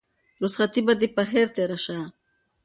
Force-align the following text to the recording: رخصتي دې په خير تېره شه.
رخصتي 0.43 0.81
دې 0.99 1.07
په 1.15 1.23
خير 1.29 1.47
تېره 1.55 1.77
شه. 1.85 1.97